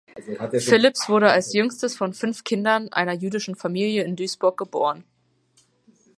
Philips 0.65 1.09
wurde 1.09 1.29
als 1.29 1.53
jüngstes 1.53 1.95
von 1.95 2.15
fünf 2.15 2.43
Kindern 2.43 2.89
einer 2.91 3.13
jüdischen 3.13 3.53
Familie 3.53 4.03
in 4.03 4.15
Duisburg 4.15 4.57
geboren. 4.57 5.03